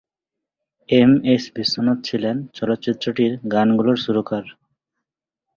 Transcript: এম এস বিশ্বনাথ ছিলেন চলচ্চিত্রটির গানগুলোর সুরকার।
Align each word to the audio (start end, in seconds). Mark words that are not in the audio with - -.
এম 0.89 1.11
এস 1.33 1.43
বিশ্বনাথ 1.55 1.97
ছিলেন 2.03 2.35
চলচ্চিত্রটির 2.53 3.33
গানগুলোর 3.53 3.97
সুরকার। 3.97 4.45